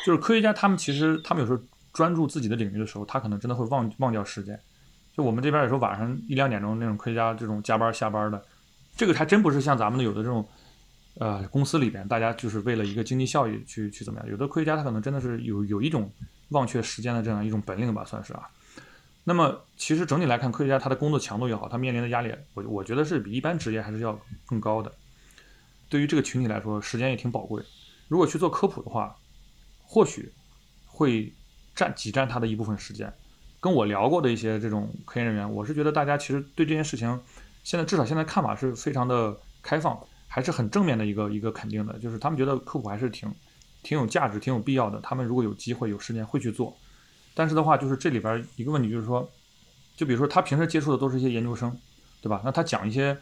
[0.06, 4.58] 就是科学家他们其实他们有时候专注自己的领域的时候，他可能真的会忘忘掉时间。
[5.16, 8.42] 就我们这边有时候晚上一两点钟那种科学家这种加班下班的，
[8.96, 10.48] 这个还真不是像咱们的有的这种。
[11.16, 14.30] 呃，公司里边大家就是为了一个经济效益去去怎么样？
[14.30, 16.12] 有的科学家他可能真的是有有一种
[16.50, 18.50] 忘却时间的这样一种本领吧，算是啊。
[19.24, 24.92] 那么其实整体来看，科学家他的工作强度也好，他面临的压力，我我觉得是比一般职业还是要更高的。
[25.88, 27.64] 对于这个群体来说，时间也挺宝贵。
[28.08, 29.16] 如果去做科普的话，
[29.86, 30.34] 或许
[30.88, 31.32] 会
[31.76, 33.14] 占挤占他的一部分时间。
[33.60, 37.22] 跟我聊过的一些这种科研人员，我是觉得大家其实对这件事情，
[37.64, 39.98] 现在至少现在看法是非常的开放。
[40.34, 43.32] 还是很正面的一个一个肯定的，就是他们觉得科普还是挺
[43.84, 45.00] 挺有价值、挺有必要的。
[45.00, 46.76] 他们如果有机会、有时间会去做。
[47.36, 49.30] 但是的话，就是这里边一个问题就是说，
[49.96, 51.72] 就比如说他平时接触的都是一些研究生，
[52.20, 52.42] 对吧？
[52.44, 53.16] 那他讲一些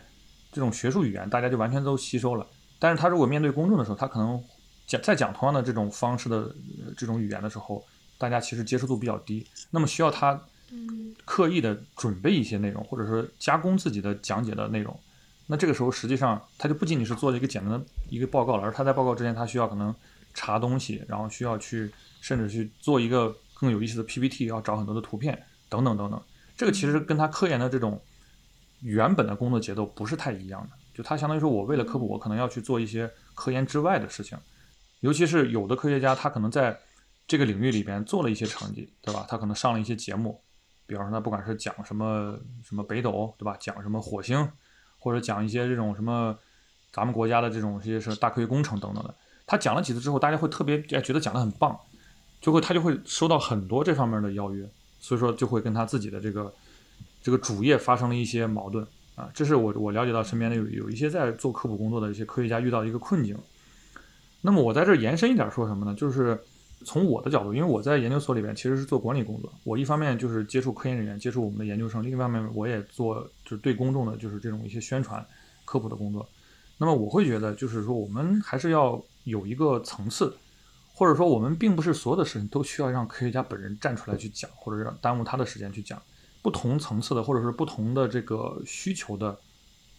[0.54, 2.47] 这种学术语言，大家就完全都吸收了。
[2.80, 4.41] 但是他如果面对公众的时候，他可能
[4.88, 6.56] 讲在讲同样的这种方式的
[6.95, 7.84] 这种语言的时候，
[8.17, 9.45] 大家其实接受度比较低。
[9.69, 10.41] 那么需要他
[11.26, 14.97] 刻意的准备一些内容，或者说加工自己的讲解的内容。
[15.51, 19.93] 那这个时候，实际上他就不仅仅是做了一个简单的一个报告了，而他在报告之前，他需要可能
[20.33, 26.21] 查东西，然后需要去甚至去做一个更有意思的 PPT，要找很多的图片等等等等。
[26.55, 28.01] 这个其实跟他科研的这种
[28.79, 30.69] 原本的工作节奏不是太一样的。
[30.93, 34.37] 就他相当于说，我为了科普，我可能要去做一些科研之外的事情。
[35.01, 36.79] 尤其是有的科学家，他可能在
[37.27, 39.25] 这个领域里边做了一些成绩，对吧？
[39.27, 40.41] 他可能上了一些节目，
[40.87, 43.57] 比方说他不管是讲什么什么北斗，对吧？
[43.59, 44.49] 讲什么火星。
[45.01, 46.37] 或者讲一些这种什么
[46.93, 49.13] 咱们国家的这种一些是大科学工程等等的，
[49.47, 51.75] 他讲了几次之后，大家会特别哎觉得讲的很棒，
[52.39, 56.53] 就会他就会收到很多这方面的邀约，所以说就会跟他自己的这个
[57.21, 58.85] 这个主业发生了一些矛盾
[59.15, 63.35] 啊，这是我我了解到身边的有有一些在做科普工作的一些科学家遇到的一个困境。
[64.41, 65.93] 那么我在这延伸一点说什么呢？
[65.95, 66.39] 就是。
[66.86, 75.26] 从我的角度，因为我在研究所里边其实是做管理工作，我一方面就是接触科研人员，接触我们的研究生，另一方面我也做就是对公众的就是这种一些宣传、
[75.65, 76.28] 科普的工作。
[76.78, 80.36] 那么我会觉得，就是说我们还是要有一个层次，
[80.94, 86.02] 或者说我们并不是所有的事情都需要让科学家本人站出来去讲，或者让耽误他的时间去讲。
[86.41, 89.38] 不同层次的，或者是不同的这个需求的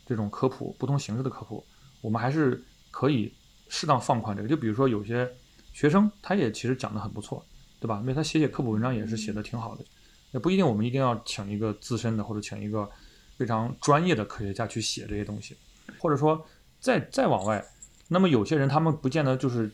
[0.05, 1.65] 这种科普，不同形式的科普，
[2.01, 3.33] 我们还是可以
[3.69, 4.49] 适当放宽这个。
[4.49, 5.33] 就比如说有些。
[5.73, 7.45] 学生他也其实讲的很不错，
[7.81, 7.99] 对吧？
[8.01, 9.85] 因为他写写科普文章也是写的挺好的，
[10.33, 12.89] 也不一定我们一定要请一个资深的或者请一个
[13.37, 15.57] 非常专业的科学家去写这些东西，
[15.99, 16.45] 或者说
[16.79, 17.65] 再再往外，
[18.09, 19.71] 那么有些人他们不见得就是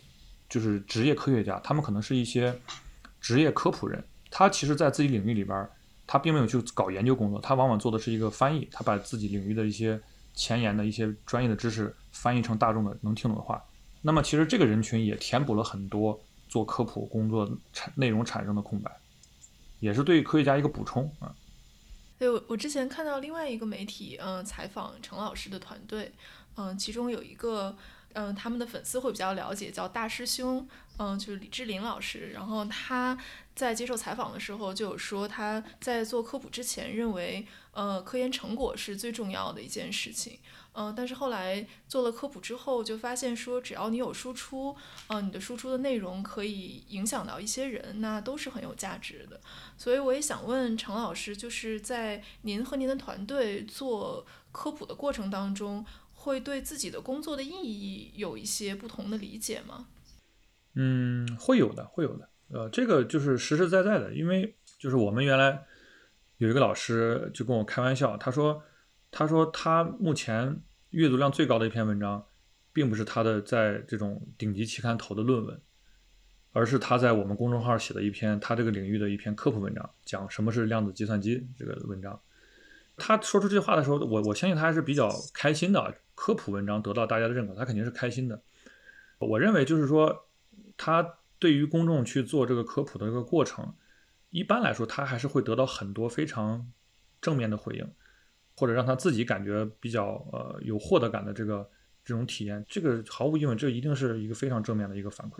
[0.47, 2.57] 就是职业科学家，他们可能是一些
[3.19, 5.69] 职业科普人，他其实在自己领域里边，
[6.07, 9.99] 他并没有去搞研究工作，他往往做的是一个翻译，他把自己领域的一些
[10.33, 13.61] 前沿的一些专业的知识翻译成大众的能听懂的话。
[14.01, 18.91] 那么其实这个人群也填补了很多做科普工作产内容产生的空白，
[19.79, 21.33] 也是对科学家一个补充啊。
[22.17, 26.11] 对，我我之前看到另外一个媒体，嗯，采访陈老师的团队，
[26.55, 27.77] 嗯，其中有一个，
[28.11, 32.31] 嗯，他们的粉丝会比较了解，叫大师兄，嗯，就是李志林老师。
[32.33, 33.17] 然后他
[33.59, 40.39] 在接受采访的时候就有说，他在做科普之前认为，呃，科研成果是最重要的一件事情。
[40.71, 44.73] 嗯，但是后来做了科普之后，就发现说，只要你有输出，
[45.07, 49.41] 嗯，你的输出的内容可以影响到一些人，那都是很有价值的。
[49.77, 59.87] 所以我也想问程老师，就是在您和您的团队做科普的过程当中，会对自己的工作的意义有一些不同的理解吗？
[60.75, 62.29] 嗯，会有的，会有的。
[62.51, 65.63] 呃，这个就是实实在在的，因为就是我们原来
[66.37, 68.63] 有一个老师就跟我开玩笑，他说。
[69.11, 72.23] 他说，他目前阅读量最高的一篇文章，
[72.71, 75.59] 并不是他的在这种顶级期刊投的论文，
[76.51, 82.21] 而是他在我们公众号写的一篇他这个领域的一篇科普文章，讲什么是量子计算机这个文章。
[82.97, 85.95] 他说出这句话的时候，我我相信他还是比较开心的。
[86.13, 88.39] 科普文章得到大家的认可，他肯定是开心的。
[89.17, 90.27] 我认为就是说，
[90.77, 93.73] 他对于公众去做这个科普的一个过程，
[94.29, 96.71] 一般来说，他还是会得到很多非常
[97.19, 97.89] 正面的回应。
[98.55, 101.69] 或者让他自己感觉比较呃有获得感的这个
[102.03, 105.39] 这种体验，这个毫无疑问，这一定是一个非常正面的一个反馈。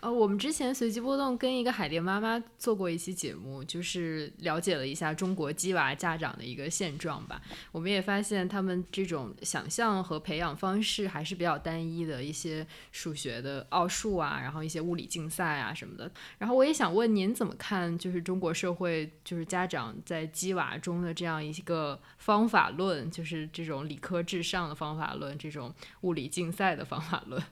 [0.00, 7.42] 呃，我们之前随机波动跟一个海淀妈妈做过一期节目，就是了解了一下中国鸡娃家长的一个现状吧。
[7.72, 16.08] 我们也发现他们这种想象和培养方式还是比较单一的，一些数学的奥数啊，然后一些物理竞赛啊什么的。
[16.38, 27.42] 然后我也想问您怎么看，就是中国社会就是家长在鸡娃中的这样一个方法论，就是这种理科至上的方法论，这种物理竞赛的方法论。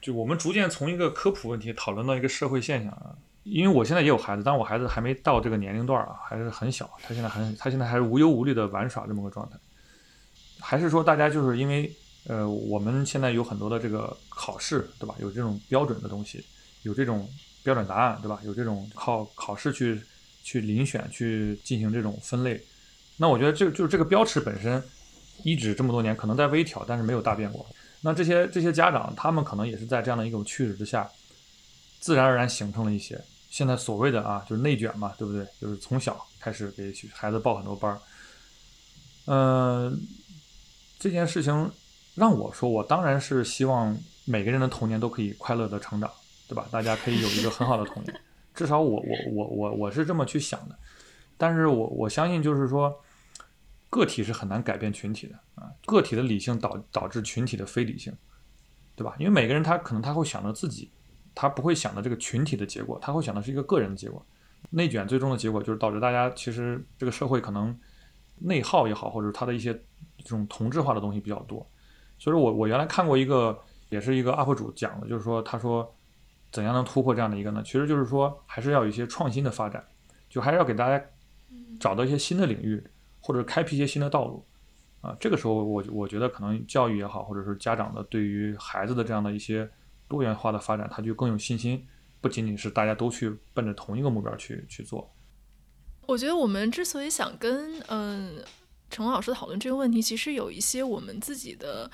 [0.00, 9.56] 就我们逐渐从一个科普问题讨论到一个社会现象啊，因为我现在也有孩子，但我孩子还没到这个年龄段啊，还是很小，他现在很他现在还是无忧无虑的玩耍这么个状态，
[10.60, 11.92] 还是说大家就是因为
[12.26, 16.44] 呃我们现在有很多的这个考试对吧，有这种标准的东西，
[16.82, 17.28] 有这种
[17.64, 20.00] 标准答案对吧，有这种靠考试去
[20.44, 22.60] 去遴选去进行这种分类，
[23.16, 24.82] 那我觉得这个就是这个标尺本身
[25.42, 27.66] 一直这么多年可能在微调，但是没有大变过。
[28.00, 31.10] 那这些这些家长，他们可能也是在这样的一种趋势之下，
[31.98, 35.44] 自然而然形成了一些现在所谓的啊，就是内卷嘛，对不对？
[35.60, 37.98] 就是从小开始给孩子报很多班儿。
[39.26, 40.00] 嗯，
[40.98, 41.70] 这件事情
[42.14, 46.08] 让我说，我当然是希望每个人的童年都可以快乐的成长，
[46.46, 46.66] 对吧？
[46.70, 48.20] 大家可以有一个很好的童年，
[48.54, 50.78] 至少我我我我我是这么去想的。
[51.36, 52.96] 但是我我相信就是说。
[53.90, 58.12] 个体是很难改变群体的啊，个体的理性导导致群体的非理性，
[58.94, 59.16] 对吧？
[59.18, 60.90] 因为每个人他可能他会想到自己，
[61.34, 64.24] 他不会想到这个群体的结果，他会想的是一个个人的结果。
[64.70, 67.74] 内卷最终的结果就是导致大家其实这个社会可能
[68.38, 69.72] 内耗也好，或者他的一些
[70.18, 71.66] 这种同质化的东西比较多。
[72.18, 75.96] 所以说我我原来看过一个也是一个 UP 主讲的，就是说他说
[76.50, 77.62] 怎样能突破这样的一个呢？
[77.64, 79.82] 其实就是说还是要有一些创新的发展，
[80.28, 81.02] 就还是要给大家
[81.80, 82.84] 找到一些新的领域。
[83.20, 84.44] 或者开辟一些新的道路，
[85.00, 89.68] 啊，这个时候我我觉得可能教育也好，或者是家长的对于孩子的这样的一些
[90.06, 91.86] 多元化的发展，他就更有信心，
[92.20, 95.12] 不仅仅是大家都去奔着同一个目标去去做。
[96.06, 98.42] 我觉得我们之所以想跟嗯
[98.90, 101.90] 陈老师讨论这个问题，其实有一些我们自己的。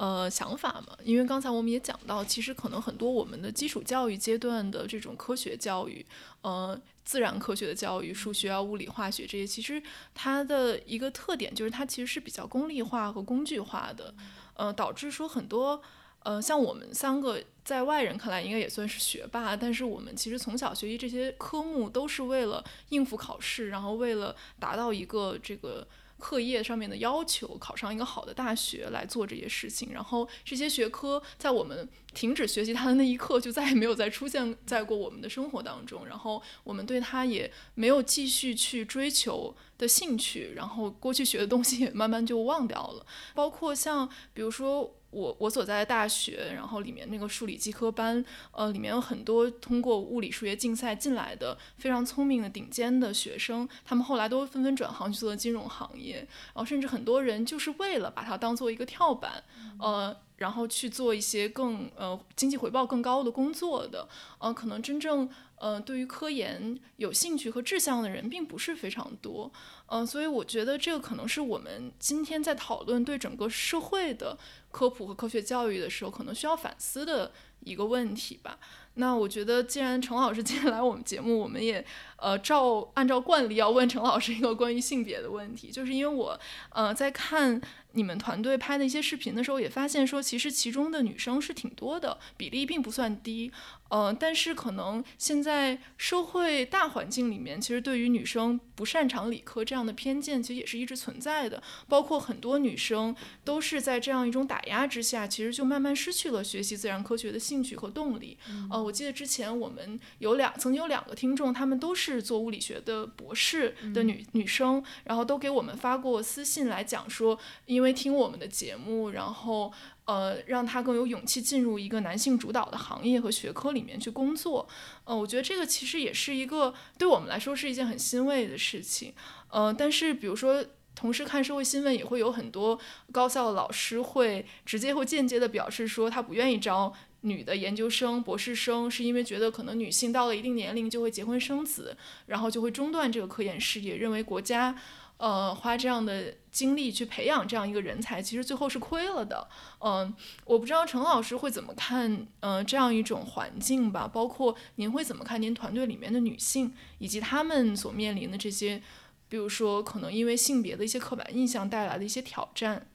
[0.00, 6.06] 呃，想法嘛，因为刚才我们也讲到，其实可能很多我们的基础教育阶段的这种科学教育，
[6.40, 9.82] 呃，自然科学的教育，数学啊、物理、化学这些，其实
[10.14, 14.14] 它的一个特点就是它其实是比较功利化和工具化的，
[14.52, 15.80] 呃，导致说很多，
[16.22, 25.88] 呃，像我们三个在外人看来应该也算是学霸，但是我们其实从小学习这些科目都是为了应付考试，然后为了达到一个这个。
[26.18, 44.94] 课业上面的要求，考上一个好的大学来做这些事情，然后这些学科在我们停止学习它的那一刻，就再也没有再出现在过我们的生活当中，然后我们对它也没有继续去追求的兴趣，然后过去学的东西也慢慢就忘掉了，包括像比如说。
[45.10, 59.42] 我我所在的大学，然后里面那个数理基科班，呃，里面有很多通过物理数学竞赛进来的非常聪明的顶尖的学生，他们后来都纷纷转行去做金融行业，然后甚至很多人就是为了把它当做一个跳板，
[59.78, 65.28] 呃，然后去做一些更呃经济回报更高的工作的，呃，可能真正。
[65.60, 69.50] 呃，对于科研有兴趣和志向的人并不是非常多，
[69.86, 74.38] 嗯，所以我觉得这个可能是我们今天在讨论对整个社会的
[74.70, 77.32] 科普和科学教育的时候，可能需要反思的
[77.64, 78.60] 一个问题吧。
[78.94, 81.84] 那我觉得，既然陈老师 今天来我们节目，我们也
[82.18, 86.38] 呃照按照惯例要问陈老师一个关于性别的问题，就是因为我
[86.70, 87.60] 呃在看
[87.92, 93.50] 你们团队拍的一些视频的时候，也发现说其实其中的女生是挺多的，比例并不算低。
[93.88, 101.62] 呃，但是可能现在社会大环境里面，其实对于女生不擅长理科这样的偏见，其实也是一直存在的。
[101.88, 108.36] 包括很多女生都是在这样一种打压之下，其实就慢慢失去了学习自然科学的兴趣和动力。
[108.70, 119.72] 呃，我记得之前我们有两曾经有两个听众，他们都是做物理学的博士的女女生，然后都给我们发过私信来讲说，因为听我们的节目，然后。
[120.08, 124.66] 呃，让他更有勇气进入一个男性主导的行业和学科里面去工作。
[125.04, 129.12] 呃，我觉得这个其实也是一个对我们来说是一件很欣慰的事情。
[129.50, 132.78] 呃，但是比如说，同时看社会新闻也会有很多
[133.12, 136.90] 高校的老师会直接或间接的表示说，他不愿意招
[137.20, 141.94] 女的研究生、博士生，是因为觉得可能女性到了一定年龄就会结婚生子，
[142.24, 144.74] 然后就会中断这个科研事业，认为国家。
[145.18, 149.48] 呃，花这样的精力去培养这样一个人才，其实最后是亏了的。
[149.80, 154.08] 嗯，我不知道陈老师会怎么看，呃，这样一种环境吧。
[154.12, 158.80] 包括您会怎么看您团队里面的女性，以及她们所面临的这些，
[159.28, 162.86] 比如说可能因为性别的一些刻板印象带来的一些挑战。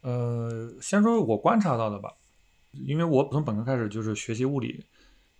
[0.00, 2.14] 呃，先说我观察到的吧，
[2.72, 4.86] 因为我从本科开始就是学习物理，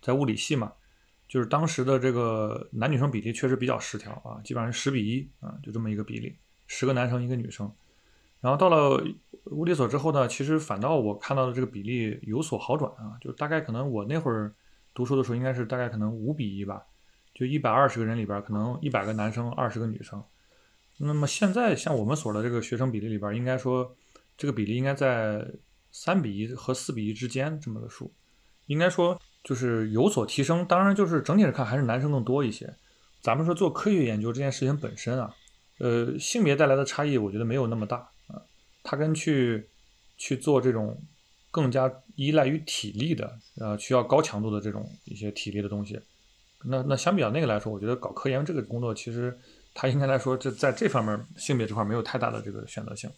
[0.03, 0.73] 在物理系嘛，
[1.29, 6.35] 就是当时的这个男女生比例确实比较失调啊，基本上是十比一啊，就这么一个比例，
[6.67, 7.71] 十个男生一个女生。
[8.41, 9.05] 然后到了
[9.47, 14.55] 物理所之后呢，其实反倒我看到的这个比例有所好转啊，就大概可能我那会儿
[14.95, 16.83] 读书的时候应该是大概可能五比一吧，
[17.35, 20.23] 就一百二十个人里边可能一百个男生，二十个女生。
[20.99, 23.95] 那么现在像我们所的这个学生比例里边，应该说
[24.37, 25.47] 这个比例应该在
[25.91, 28.13] 三比一和四比一之间这么个数，
[28.67, 30.65] 应该说就是有所提升。
[30.67, 32.73] 当然就是整体来看还是男生更多一些。
[33.23, 35.35] 咱们说做科学研究这件事情本身啊，
[35.79, 38.41] 呃，性别带来的差异我觉得没有那么大啊。
[38.83, 39.69] 它跟去
[40.17, 40.97] 去做这种
[41.51, 46.01] 更加依赖于体力的，呃，需要高强度的这种一些体力的东西，
[46.65, 49.37] 那那相比较那个来说，我觉得搞科研这个工作，其实
[49.75, 53.11] 它应该来说，这在这方面性别这块没有太大的这个选择性。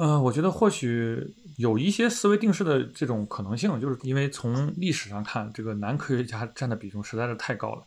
[0.00, 7.82] 嗯，我觉得或许有一些思维定式的这种可能性，就是因为从历史上看，这个男科学家占的比重实在是太高了，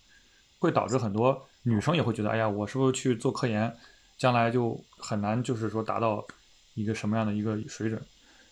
[0.60, 3.74] 会导致很多女生也会觉得，哎呀，我是不是去做科研，
[4.18, 6.26] 将来就很难，就是说达到。
[6.74, 8.02] 一个什么样的一个水准？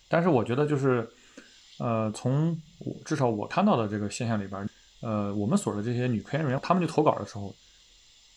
[0.06, 1.08] 但是我觉得就是，
[1.78, 4.68] 呃，从我至少我看到的这个现象里边，
[5.00, 7.54] 呃，我们所的这些女科研人员，他们去投稿的时候，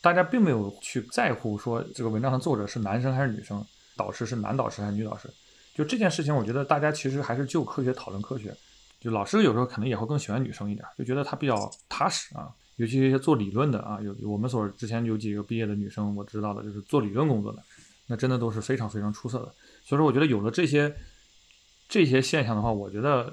[0.01, 3.63] 大家并没有去在乎说这个文章的作者是男生还是女生，
[3.95, 5.29] 导师是男导师还是女导师。
[5.75, 8.55] 就这件事情，我觉得大家其实还是就科学讨论科学。
[8.99, 12.47] 就老师有时候可能也会更喜欢女生一点，就觉得她比较踏实啊。
[12.77, 17.61] 尤其一些做理论的啊，有我们所之前有几个毕业的女生，我知道的就是做理论工作的，
[18.07, 19.53] 那真的都是非常非常出色的。
[19.83, 20.95] 所以说，我觉得有了这些
[21.87, 23.31] 这些现象的话，我觉得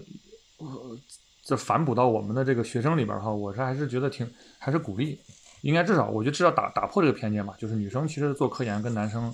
[0.59, 0.99] 呃，
[1.43, 5.19] 这反哺到我们的这个学生里边的话，我是还是觉得挺还是鼓励，
[5.63, 9.33] 应该至少我觉得至少打打破这个偏见吧，就是女生其实做科研跟男生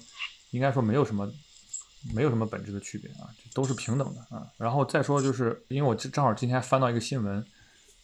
[0.51, 1.31] 应该说没有什么
[2.15, 4.47] 没有什么本质的区别啊，都是平等的啊。
[4.57, 7.45] 然后再说就是，因为我正好今天翻到一个新闻，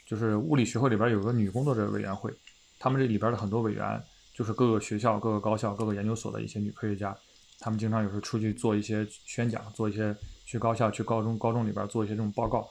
[0.07, 2.33] 就是物理学会里边有个女工作者委员会，
[2.79, 4.03] 他们这里边的很多委员
[4.35, 7.17] 就是各个学校、各个高校、各个研究所的一些女科学家。
[7.61, 10.13] 他们经常有时候出去做一些宣讲，做一些
[10.45, 12.69] 去高校、去高中、高中里边做一些这种报告，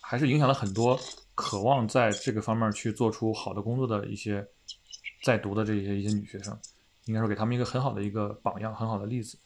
[0.00, 0.98] 还是影响了很多
[1.36, 4.44] 渴望在这个方面去做出好的工作的一些
[5.22, 6.58] 在读的这些一些女学生，
[7.06, 9.38] 应该说给他们一个很好的一个榜样，很好的例子。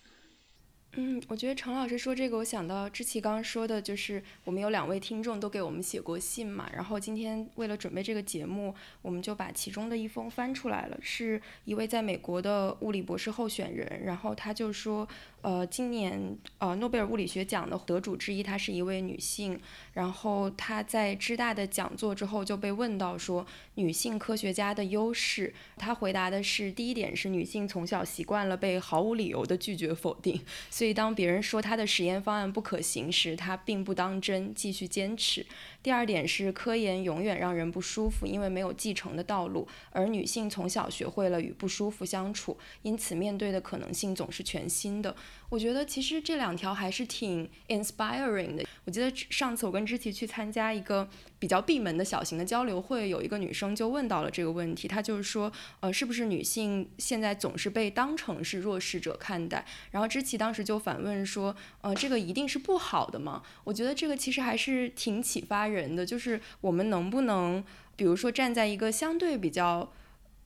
[0.99, 15.07] 嗯，我觉得程老师说这个，我想到志奇刚刚说的，就是我们有两位听众都给我们写过信嘛，然后今天为了准备这个节目，我们就把其中的一封翻出来了，是一位在美国的物理博士候选人，然后他就说。
[15.43, 19.57] 呃，今年呃诺贝尔物理学奖的得主之一，她是一位女性。
[19.93, 35.45] 然后她在知大的讲座之后就被问到说，女性科学家的优势，她回答的是第一点是女性从小习惯了被毫无理由的拒绝否定，所以所以当别人说他的实验方案不可行时，他并不当真，继续坚持。
[35.83, 45.17] 第二点是科研永远让人不舒服，因为没有继承的道路，而女性从小学会了与不舒服相处，因此面对的可能性总是全新的。
[45.49, 48.65] 我觉得其实这两条还是挺 inspiring 的。
[48.85, 51.09] 我记得上次我跟知琪去参加一个
[51.39, 59.65] 比较闭门的小型的交流会，有一个女生就问到了这个问题，她就是说，呃，是不是女性现在总是被当成是弱势者看待？
[59.91, 63.43] 然后知琪当时就反问说，呃，这个一定是不好的吗？
[63.65, 67.63] 我觉得这个其实还是挺启发人的，就是我们能不能，
[67.97, 69.93] 比如说站在一个相对比较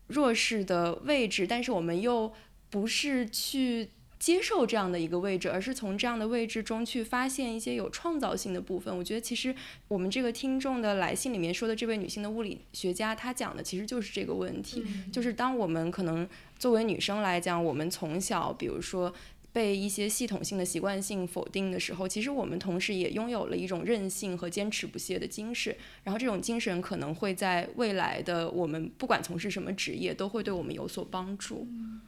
[0.08, 2.32] 弱势的位置，但是我们又
[2.68, 3.90] 不是去。
[4.20, 8.96] 接受这样的一个位置，而是从这样的位置中去发现一些有创造性的部分。
[8.96, 9.52] 我觉得其实
[9.88, 19.10] 我们这个听众的来信里面说的这位女性的物理学家，她讲的其实就是这个问题，就是当我们可能作为女生来讲，我们从小比如说
[19.52, 25.74] 被一些系统性的习惯性否定的时候，其实我们同时也拥有了一种韧性和坚持不懈的精神。
[26.04, 31.66] 然后这种精神可能会在未来的我们不管从事什么职业，都会对我们有所帮助。
[31.70, 32.00] 嗯，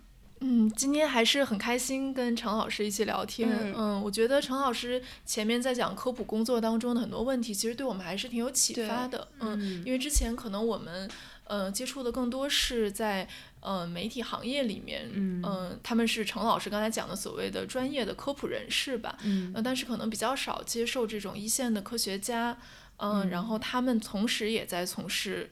[0.75, 3.73] 今天还是很开心跟陈老师一起聊天。
[3.77, 9.29] 嗯，我觉得陈老师前面在讲科普工作当中的很多问题，其实对我们还是挺有启发的。
[9.41, 11.09] 嗯，因为之前可能我们
[11.45, 13.29] 呃接触的更多是在
[13.61, 19.17] 呃媒体行业里面，嗯，他们是陈老师刚才讲的所谓的专业的科普人士吧。
[19.25, 22.59] 嗯，但是可能比较少接受这种一线的科学家。
[22.99, 25.51] 嗯，然后他们同时也在从事。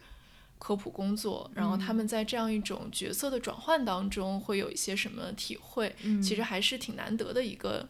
[0.60, 5.96] 科普工作，然后他们在这样一种角色的转换当中会有一些什么体会？
[6.22, 7.88] 其实还是挺难得的一个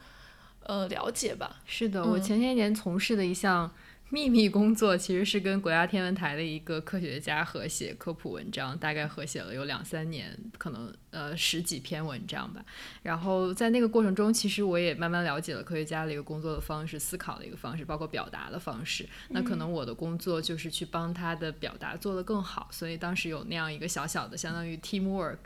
[0.63, 1.61] 呃了解吧。
[1.67, 3.71] 是的，我前些年从事的一项
[4.09, 12.65] 秘密工作，其实是跟国家天文台的一个科学家合写科普文章，大概合写了有两三年，可能呃十几篇文章吧。
[13.03, 19.09] 然后在那个过程中，其实我也慢慢了解了科学家的一个工作的方式、思考的一个方式，包括表达的方式。
[19.29, 25.39] 那可能我的工作就是去帮他的表达做得更好，所以当时有那样一个小小的相当于 teamwork。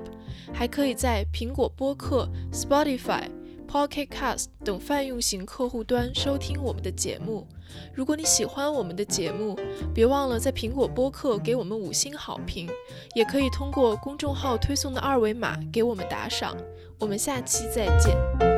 [0.53, 3.29] 还可以在苹果播客、Spotify、
[3.67, 7.45] Pocket Cast 等泛用型客户端收听我们的节目。
[7.93, 9.57] 如果你喜欢我们的节目，
[9.93, 12.69] 别忘了在苹果播客给我们五星好评，
[13.15, 16.55] 也可以通过公众号推送的二维码给我们打赏。
[16.99, 18.52] 我们下期再见。